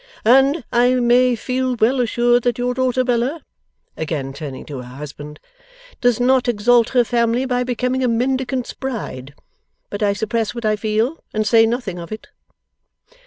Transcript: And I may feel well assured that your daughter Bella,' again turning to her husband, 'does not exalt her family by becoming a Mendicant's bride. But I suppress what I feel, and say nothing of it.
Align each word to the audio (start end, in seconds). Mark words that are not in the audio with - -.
And 0.25 0.63
I 0.71 0.95
may 0.95 1.35
feel 1.35 1.75
well 1.75 2.01
assured 2.01 2.41
that 2.41 2.57
your 2.57 2.73
daughter 2.73 3.03
Bella,' 3.03 3.43
again 3.95 4.33
turning 4.33 4.65
to 4.65 4.77
her 4.81 4.95
husband, 4.95 5.39
'does 6.01 6.19
not 6.19 6.47
exalt 6.47 6.89
her 6.89 7.03
family 7.03 7.45
by 7.45 7.63
becoming 7.63 8.03
a 8.03 8.07
Mendicant's 8.07 8.73
bride. 8.73 9.35
But 9.91 10.01
I 10.01 10.13
suppress 10.13 10.55
what 10.55 10.65
I 10.65 10.75
feel, 10.75 11.23
and 11.35 11.45
say 11.45 11.67
nothing 11.67 11.99
of 11.99 12.11
it. 12.11 12.29